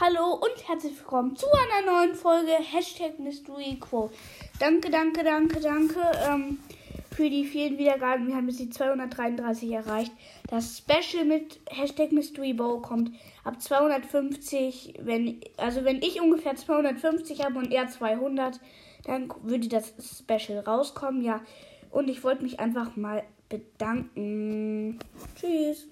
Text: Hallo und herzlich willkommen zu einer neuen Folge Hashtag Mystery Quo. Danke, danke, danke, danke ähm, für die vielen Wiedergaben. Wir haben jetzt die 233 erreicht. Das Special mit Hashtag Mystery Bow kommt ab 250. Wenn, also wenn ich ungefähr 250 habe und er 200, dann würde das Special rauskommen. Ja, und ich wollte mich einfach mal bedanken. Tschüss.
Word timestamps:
Hallo 0.00 0.34
und 0.34 0.68
herzlich 0.68 0.96
willkommen 0.96 1.34
zu 1.34 1.46
einer 1.50 1.90
neuen 1.90 2.14
Folge 2.14 2.52
Hashtag 2.52 3.18
Mystery 3.18 3.78
Quo. 3.80 4.12
Danke, 4.60 4.90
danke, 4.90 5.24
danke, 5.24 5.58
danke 5.58 6.00
ähm, 6.24 6.60
für 7.10 7.28
die 7.28 7.44
vielen 7.44 7.78
Wiedergaben. 7.78 8.28
Wir 8.28 8.36
haben 8.36 8.48
jetzt 8.48 8.60
die 8.60 8.70
233 8.70 9.72
erreicht. 9.72 10.12
Das 10.46 10.78
Special 10.78 11.24
mit 11.24 11.58
Hashtag 11.68 12.12
Mystery 12.12 12.52
Bow 12.52 12.80
kommt 12.80 13.10
ab 13.42 13.60
250. 13.60 15.00
Wenn, 15.00 15.40
also 15.56 15.84
wenn 15.84 16.00
ich 16.00 16.20
ungefähr 16.20 16.54
250 16.54 17.44
habe 17.44 17.58
und 17.58 17.72
er 17.72 17.88
200, 17.88 18.60
dann 19.02 19.34
würde 19.42 19.66
das 19.66 19.94
Special 20.16 20.60
rauskommen. 20.60 21.24
Ja, 21.24 21.40
und 21.90 22.08
ich 22.08 22.22
wollte 22.22 22.44
mich 22.44 22.60
einfach 22.60 22.94
mal 22.94 23.24
bedanken. 23.48 25.00
Tschüss. 25.34 25.88